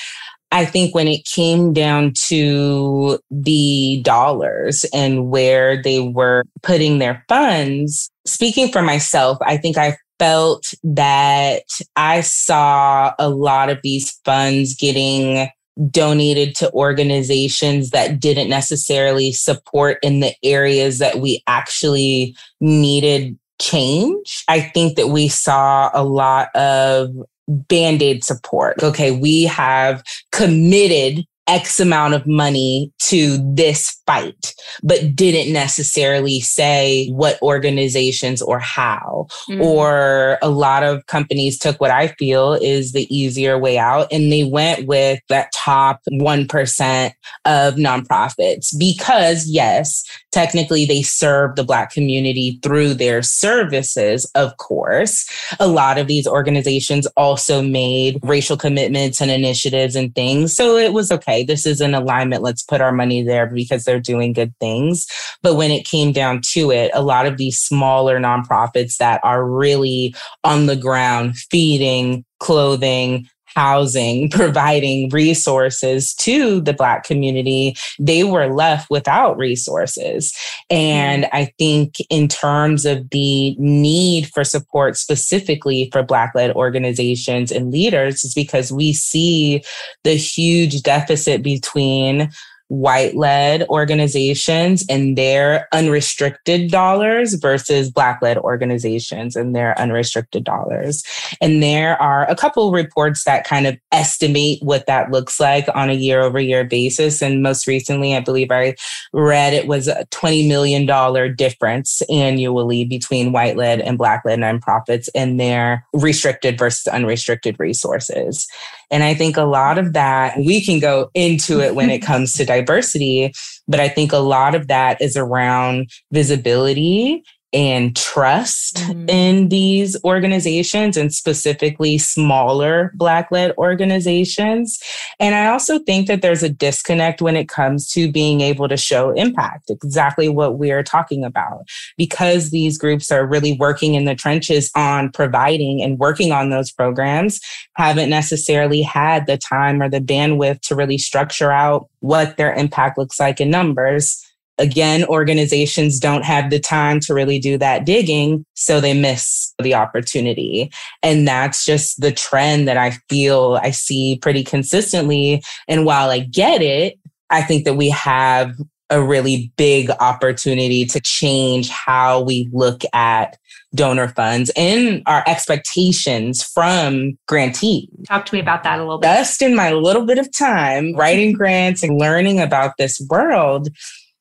[0.53, 7.25] I think when it came down to the dollars and where they were putting their
[7.29, 11.63] funds, speaking for myself, I think I felt that
[11.97, 15.49] I saw a lot of these funds getting
[15.91, 24.45] donated to organizations that didn't necessarily support in the areas that we actually needed change.
[24.49, 27.11] I think that we saw a lot of
[27.49, 28.83] band aid support.
[28.83, 30.03] Okay, we have
[30.33, 38.59] committed X amount of money to this fight, but didn't necessarily say what organizations or
[38.59, 39.27] how.
[39.49, 39.63] Mm.
[39.63, 44.33] Or a lot of companies took what I feel is the easier way out and
[44.33, 47.13] they went with that top 1%
[47.45, 55.29] of nonprofits because, yes, technically they serve the Black community through their services, of course.
[55.61, 60.55] A lot of these organizations also made racial commitments and initiatives and things.
[60.55, 62.43] So it was okay okay, this is in alignment.
[62.43, 65.07] Let's put our money there because they're doing good things.
[65.43, 69.45] But when it came down to it, a lot of these smaller nonprofits that are
[69.45, 70.15] really
[70.45, 78.91] on the ground feeding, clothing, housing, providing resources to the Black community, they were left
[78.91, 80.33] without resources.
[80.71, 81.37] And mm-hmm.
[81.37, 87.73] I think, in terms of the need for support specifically for Black led organizations and
[87.73, 89.65] leaders, is because we see
[90.05, 92.31] the huge deficit between
[92.69, 101.05] white led organizations and their unrestricted dollars versus black led organizations and their unrestricted dollars.
[101.41, 105.91] And there are a couple reports that kind of estimate what that looks like on
[105.91, 107.23] a year over year basis.
[107.23, 108.75] And most recently, I believe I
[109.13, 115.09] read it was a $20 million difference annually between white led and black led nonprofits
[115.15, 118.49] and their restricted versus unrestricted resources.
[118.91, 122.33] And I think a lot of that, we can go into it when it comes
[122.35, 123.33] to diversity,
[123.67, 129.09] but I think a lot of that is around visibility and trust mm-hmm.
[129.09, 134.79] in these organizations and specifically smaller Black led organizations.
[135.21, 138.77] And I also think that there's a disconnect when it comes to being able to
[138.77, 141.65] show impact, exactly what we're talking about,
[141.97, 146.73] because these groups are really working in the trenches on providing and working on those
[146.73, 147.41] programs,
[147.77, 152.99] haven't necessarily had the time or the bandwidth to really structure out what their impact
[152.99, 154.26] looks like in numbers
[154.59, 159.75] again, organizations don't have the time to really do that digging, so they miss the
[159.75, 160.71] opportunity.
[161.03, 165.43] And that's just the trend that I feel I see pretty consistently.
[165.69, 166.99] And while I get it,
[167.31, 168.53] I think that we have
[168.89, 173.37] a really big opportunity to change how we look at
[173.75, 177.89] donor funds and our expectations from grantees.
[178.09, 179.09] Talk to me about that a little bit.
[179.09, 183.69] Just in my little bit of time writing grants and learning about this world,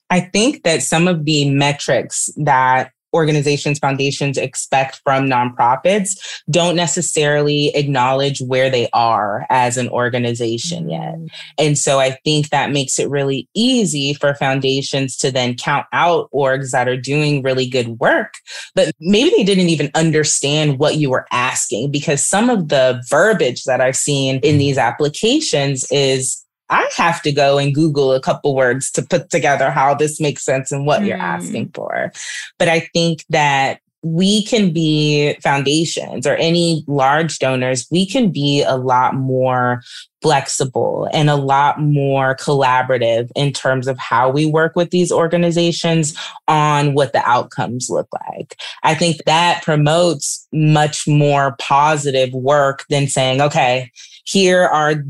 [0.10, 7.70] I think that some of the metrics that organizations, foundations expect from nonprofits don't necessarily
[7.70, 11.16] acknowledge where they are as an organization yet.
[11.16, 11.28] Mm.
[11.58, 16.30] And so I think that makes it really easy for foundations to then count out
[16.34, 18.34] orgs that are doing really good work,
[18.76, 23.64] but maybe they didn't even understand what you were asking because some of the verbiage
[23.64, 28.56] that I've seen in these applications is I have to go and Google a couple
[28.56, 31.08] words to put together how this makes sense and what mm.
[31.08, 32.12] you're asking for.
[32.58, 38.62] But I think that we can be foundations or any large donors, we can be
[38.62, 39.82] a lot more
[40.22, 46.16] flexible and a lot more collaborative in terms of how we work with these organizations
[46.48, 48.56] on what the outcomes look like.
[48.84, 53.92] I think that promotes much more positive work than saying, okay,
[54.24, 55.04] here are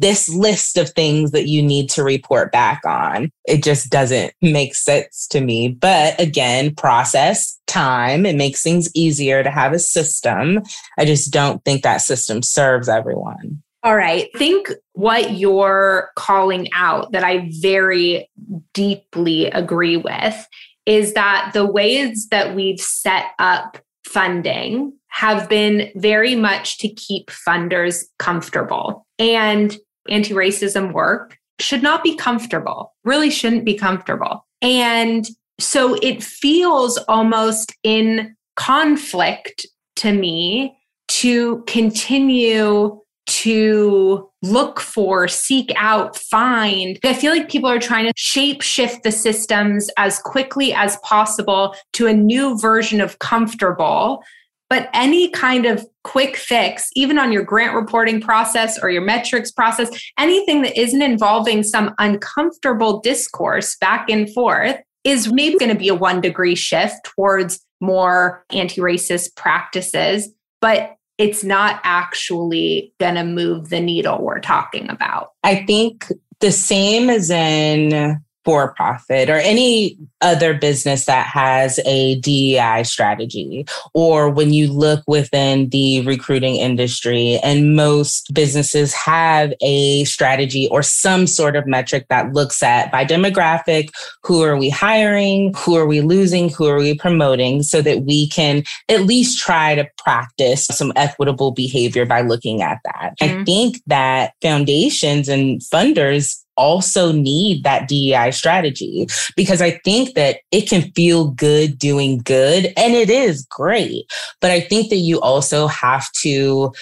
[0.00, 3.30] this list of things that you need to report back on.
[3.46, 5.68] It just doesn't make sense to me.
[5.68, 10.62] But again, process, time, it makes things easier to have a system.
[10.98, 13.62] I just don't think that system serves everyone.
[13.82, 14.28] All right.
[14.36, 18.28] Think what you're calling out that I very
[18.74, 20.46] deeply agree with
[20.86, 27.30] is that the ways that we've set up funding have been very much to keep
[27.30, 29.06] funders comfortable.
[29.18, 29.76] And
[30.08, 34.46] anti racism work should not be comfortable, really shouldn't be comfortable.
[34.62, 35.28] And
[35.58, 40.76] so it feels almost in conflict to me
[41.08, 46.98] to continue to look for, seek out, find.
[47.04, 51.76] I feel like people are trying to shape shift the systems as quickly as possible
[51.92, 54.22] to a new version of comfortable.
[54.70, 59.50] But any kind of quick fix, even on your grant reporting process or your metrics
[59.50, 65.78] process, anything that isn't involving some uncomfortable discourse back and forth is maybe going to
[65.78, 70.28] be a one degree shift towards more anti racist practices.
[70.60, 75.32] But it's not actually going to move the needle we're talking about.
[75.42, 76.10] I think
[76.40, 83.66] the same as in for profit or any other business that has a DEI strategy,
[83.94, 90.82] or when you look within the recruiting industry, and most businesses have a strategy or
[90.82, 93.90] some sort of metric that looks at by demographic
[94.22, 98.28] who are we hiring, who are we losing, who are we promoting, so that we
[98.28, 103.14] can at least try to practice some equitable behavior by looking at that.
[103.20, 103.40] Mm-hmm.
[103.40, 110.40] I think that foundations and funders also need that DEI strategy because I think that
[110.50, 114.04] it can feel good doing good and it is great.
[114.40, 116.72] But I think that you also have to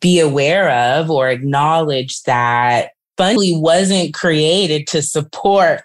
[0.00, 5.82] be aware of or acknowledge that Fundly wasn't created to support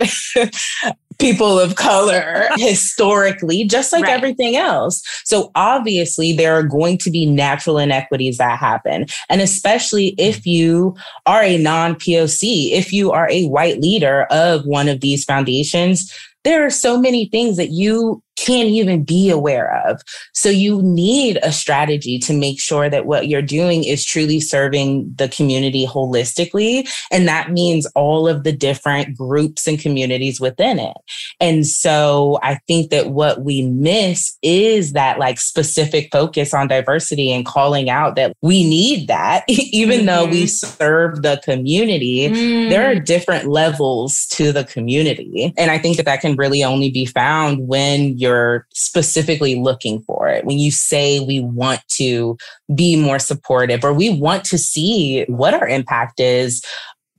[1.19, 4.13] people of color historically, just like right.
[4.13, 5.01] everything else.
[5.25, 9.07] So obviously, there are going to be natural inequities that happen.
[9.29, 14.65] And especially if you are a non POC, if you are a white leader of
[14.65, 16.11] one of these foundations,
[16.43, 20.01] there are so many things that you can't even be aware of.
[20.33, 25.11] So you need a strategy to make sure that what you're doing is truly serving
[25.15, 26.87] the community holistically.
[27.11, 30.97] And that means all of the different groups and communities within it.
[31.39, 37.31] And so I think that what we miss is that like specific focus on diversity
[37.31, 40.05] and calling out that we need that, even mm-hmm.
[40.05, 40.67] though we mm-hmm.
[40.67, 42.69] serve the community, mm.
[42.69, 45.53] there are different levels to the community.
[45.57, 50.01] And I think that that can really only be found when you're you're specifically looking
[50.01, 50.45] for it.
[50.45, 52.37] When you say we want to
[52.75, 56.61] be more supportive or we want to see what our impact is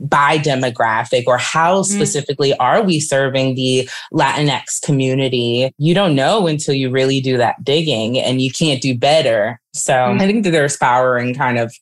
[0.00, 1.96] by demographic or how mm-hmm.
[1.96, 2.56] specifically mm.
[2.60, 5.72] are we serving the Latinx community?
[5.78, 9.60] You don't know until you really do that digging and you can't do better.
[9.74, 10.20] So mm.
[10.20, 11.74] I think that there's power in kind of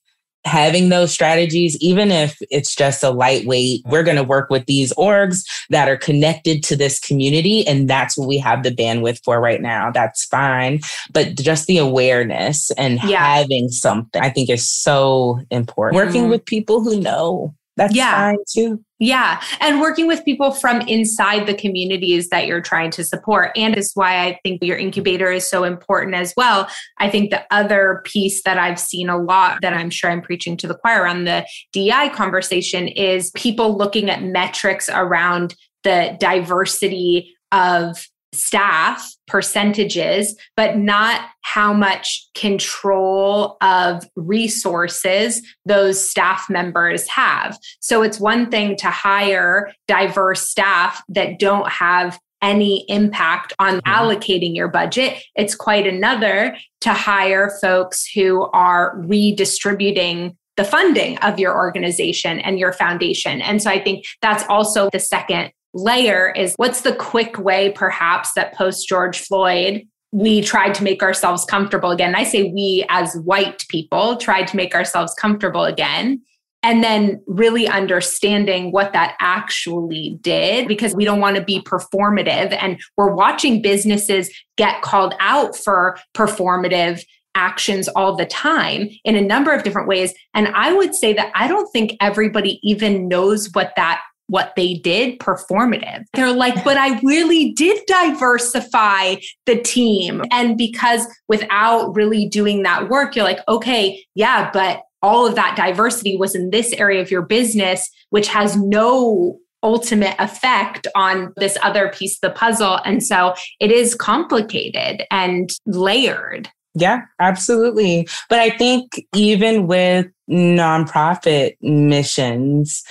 [0.47, 4.93] having those strategies, even if it's just a lightweight, we're going to work with these
[4.95, 7.67] orgs that are connected to this community.
[7.67, 9.91] And that's what we have the bandwidth for right now.
[9.91, 10.81] That's fine.
[11.13, 13.37] But just the awareness and yeah.
[13.37, 15.97] having something, I think is so important.
[15.97, 16.31] Working mm-hmm.
[16.31, 18.15] with people who know that's yeah.
[18.15, 18.83] fine too.
[18.99, 19.43] Yeah.
[19.61, 23.51] And working with people from inside the communities that you're trying to support.
[23.55, 26.69] And is why I think your incubator is so important as well.
[26.99, 30.57] I think the other piece that I've seen a lot that I'm sure I'm preaching
[30.59, 35.55] to the choir on the DEI conversation is people looking at metrics around
[35.85, 47.09] the diversity of staff percentages, but not how much control of resources those staff members
[47.09, 47.59] have.
[47.81, 53.93] So it's one thing to hire diverse staff that don't have any impact on mm-hmm.
[53.93, 55.23] allocating your budget.
[55.35, 62.59] It's quite another to hire folks who are redistributing the funding of your organization and
[62.59, 63.43] your foundation.
[63.43, 68.33] And so I think that's also the second layer is what's the quick way, perhaps,
[68.35, 72.15] that post George Floyd, we tried to make ourselves comfortable again.
[72.15, 76.23] I say we as white people tried to make ourselves comfortable again.
[76.63, 82.57] And then really understanding what that actually did, because we don't want to be performative.
[82.61, 87.05] And we're watching businesses get called out for performative
[87.37, 90.13] actions all the time in a number of different ways.
[90.35, 94.75] And I would say that I don't think everybody even knows what that what they
[94.75, 96.05] did performative.
[96.15, 99.17] They're like, but I really did diversify
[99.47, 100.23] the team.
[100.31, 105.57] And because without really doing that work, you're like, okay, yeah, but all of that
[105.57, 111.57] diversity was in this area of your business, which has no ultimate effect on this
[111.63, 112.81] other piece of the puzzle.
[112.85, 116.49] And so it is complicated and layered.
[116.75, 118.07] Yeah, absolutely.
[118.29, 122.83] But I think even with nonprofit missions,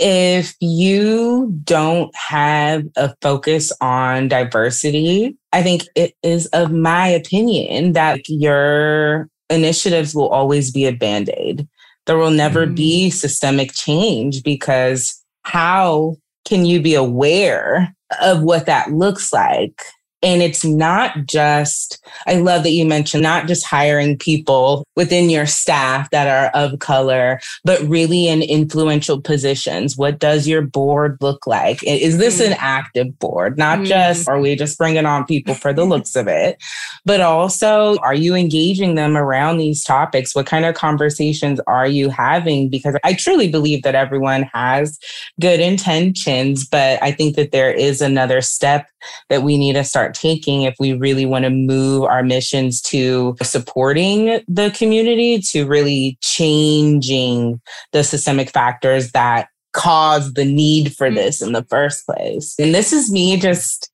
[0.00, 7.92] if you don't have a focus on diversity, I think it is of my opinion
[7.92, 11.68] that your initiatives will always be a band aid.
[12.06, 12.74] There will never mm.
[12.74, 19.82] be systemic change because how can you be aware of what that looks like
[20.22, 25.46] and it's not just, I love that you mentioned not just hiring people within your
[25.46, 29.96] staff that are of color, but really in influential positions.
[29.96, 31.82] What does your board look like?
[31.84, 32.48] Is this mm.
[32.48, 33.56] an active board?
[33.56, 33.86] Not mm.
[33.86, 36.62] just, are we just bringing on people for the looks of it?
[37.06, 40.34] But also, are you engaging them around these topics?
[40.34, 42.68] What kind of conversations are you having?
[42.68, 44.98] Because I truly believe that everyone has
[45.40, 48.86] good intentions, but I think that there is another step
[49.28, 53.36] that we need to start taking if we really want to move our missions to
[53.42, 57.60] supporting the community, to really changing
[57.92, 61.16] the systemic factors that cause the need for mm-hmm.
[61.16, 62.54] this in the first place.
[62.58, 63.90] And this is me just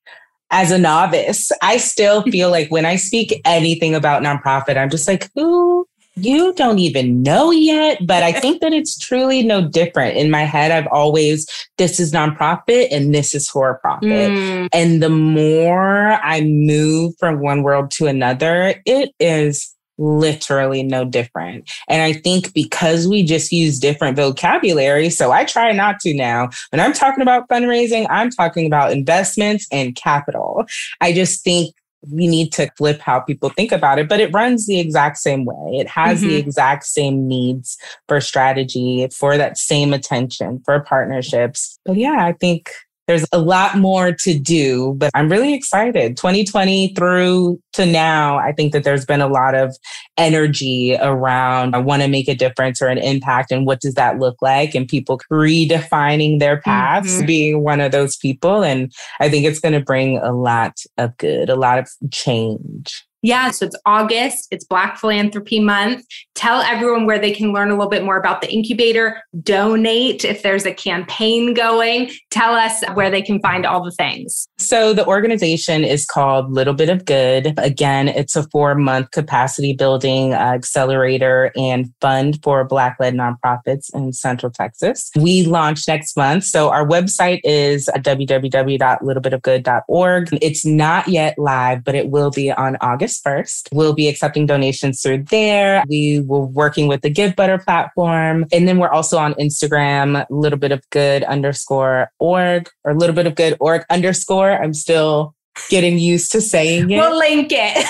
[0.49, 1.51] as a novice.
[1.61, 5.87] I still feel like when I speak anything about nonprofit, I'm just like, who
[6.17, 7.99] you don't even know yet.
[8.05, 10.17] But I think that it's truly no different.
[10.17, 11.47] In my head, I've always,
[11.77, 14.31] this is nonprofit and this is for profit.
[14.31, 14.69] Mm.
[14.73, 21.69] And the more I move from one world to another, it is literally no different.
[21.87, 26.49] And I think because we just use different vocabulary, so I try not to now.
[26.69, 30.65] When I'm talking about fundraising, I'm talking about investments and capital.
[31.01, 31.73] I just think
[32.11, 35.45] we need to flip how people think about it, but it runs the exact same
[35.45, 35.77] way.
[35.79, 36.29] It has mm-hmm.
[36.29, 37.77] the exact same needs
[38.07, 41.79] for strategy, for that same attention, for partnerships.
[41.85, 42.71] But yeah, I think
[43.07, 46.17] there's a lot more to do, but I'm really excited.
[46.17, 49.75] 2020 through to now, I think that there's been a lot of
[50.17, 53.51] energy around I want to make a difference or an impact.
[53.51, 54.75] And what does that look like?
[54.75, 57.25] And people redefining their paths, mm-hmm.
[57.25, 58.63] being one of those people.
[58.63, 63.05] And I think it's going to bring a lot of good, a lot of change.
[63.23, 66.05] Yeah, so it's August, it's Black Philanthropy Month.
[66.35, 70.43] Tell everyone where they can learn a little bit more about the incubator, donate if
[70.43, 72.11] there's a campaign going.
[72.29, 74.47] Tell us where they can find all the things.
[74.59, 77.55] So the organization is called Little Bit of Good.
[77.57, 83.89] Again, it's a four month capacity building uh, accelerator and fund for Black led nonprofits
[83.95, 85.09] in Central Texas.
[85.15, 86.43] We launch next month.
[86.43, 90.29] So our website is www.littlebitofgood.org.
[90.41, 93.69] It's not yet live, but it will be on August 1st.
[93.71, 95.83] We'll be accepting donations through there.
[95.87, 98.45] We were working with the Give Givebutter platform.
[98.51, 103.27] And then we're also on Instagram, little bit of good underscore org or little bit
[103.27, 104.51] of good org underscore.
[104.51, 105.35] I'm still
[105.69, 106.97] getting used to saying it.
[106.97, 107.77] We'll link it.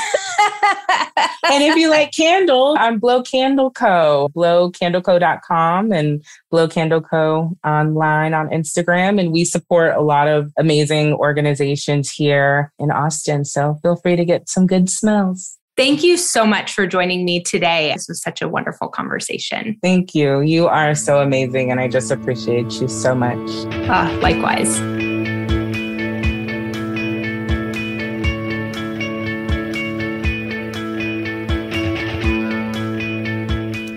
[1.51, 4.30] and if you like candle, I'm Blow Candle Co.
[4.36, 7.57] Blowcandleco.com and Blow Candle Co.
[7.65, 9.20] online on Instagram.
[9.20, 13.45] And we support a lot of amazing organizations here in Austin.
[13.45, 15.57] So feel free to get some good smells.
[15.78, 17.93] Thank you so much for joining me today.
[17.93, 19.78] This was such a wonderful conversation.
[19.84, 20.41] Thank you.
[20.41, 23.47] You are so amazing, and I just appreciate you so much.
[23.88, 24.80] Uh, likewise.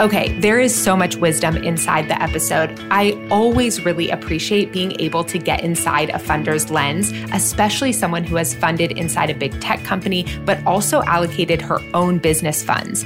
[0.01, 2.75] Okay, there is so much wisdom inside the episode.
[2.91, 8.37] I always really appreciate being able to get inside a funder's lens, especially someone who
[8.37, 13.03] has funded inside a big tech company, but also allocated her own business funds.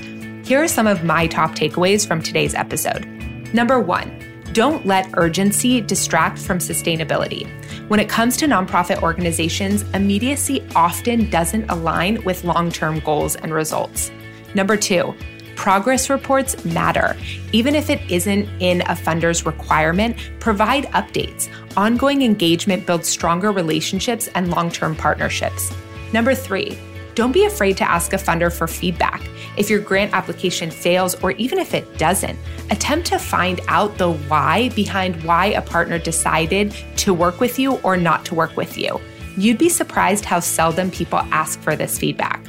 [0.47, 3.07] Here are some of my top takeaways from today's episode.
[3.53, 4.17] Number one,
[4.53, 7.49] don't let urgency distract from sustainability.
[7.89, 13.53] When it comes to nonprofit organizations, immediacy often doesn't align with long term goals and
[13.53, 14.13] results.
[14.55, 15.17] Number two,
[15.57, 17.17] Progress reports matter.
[17.53, 21.49] Even if it isn't in a funder's requirement, provide updates.
[21.77, 25.73] Ongoing engagement builds stronger relationships and long term partnerships.
[26.13, 26.79] Number three,
[27.15, 29.23] don't be afraid to ask a funder for feedback.
[29.57, 32.39] If your grant application fails, or even if it doesn't,
[32.71, 37.77] attempt to find out the why behind why a partner decided to work with you
[37.79, 39.01] or not to work with you.
[39.37, 42.45] You'd be surprised how seldom people ask for this feedback.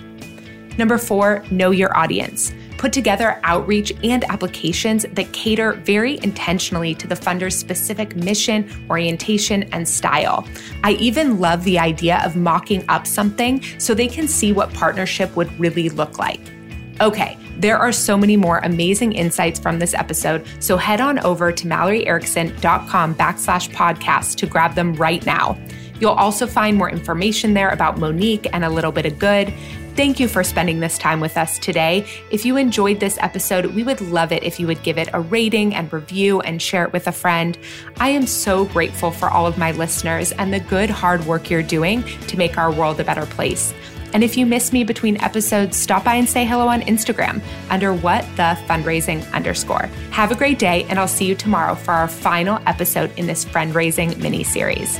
[0.78, 7.08] Number four, know your audience put together outreach and applications that cater very intentionally to
[7.08, 10.48] the funder's specific mission, orientation, and style.
[10.84, 15.36] I even love the idea of mocking up something so they can see what partnership
[15.36, 16.42] would really look like.
[17.02, 21.52] Okay, There are so many more amazing insights from this episode, so head on over
[21.54, 25.58] to malloryerickson.com backslash podcast to grab them right now.
[26.00, 29.54] You'll also find more information there about Monique and a little bit of good.
[29.96, 32.06] Thank you for spending this time with us today.
[32.30, 35.22] If you enjoyed this episode, we would love it if you would give it a
[35.22, 37.58] rating and review and share it with a friend.
[37.98, 41.64] I am so grateful for all of my listeners and the good hard work you're
[41.64, 43.74] doing to make our world a better place.
[44.12, 47.94] And if you miss me between episodes, stop by and say hello on Instagram under
[47.94, 49.90] what the fundraising underscore.
[50.12, 53.46] Have a great day, and I'll see you tomorrow for our final episode in this
[53.46, 55.00] fundraising mini series.